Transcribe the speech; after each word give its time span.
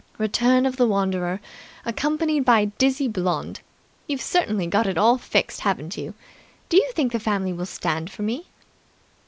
"Return 0.17 0.65
of 0.65 0.77
the 0.77 0.87
wanderer, 0.87 1.39
accompanied 1.85 2.43
by 2.43 2.65
dizzy 2.79 3.07
blonde! 3.07 3.59
You've 4.07 4.19
certainly 4.19 4.65
got 4.65 4.87
it 4.87 4.97
all 4.97 5.19
fixed, 5.19 5.59
haven't 5.61 5.95
you! 5.95 6.15
Do 6.69 6.77
you 6.77 6.91
think 6.93 7.11
the 7.11 7.19
family 7.19 7.53
will 7.53 7.67
stand 7.67 8.09
for 8.09 8.23
me?" 8.23 8.47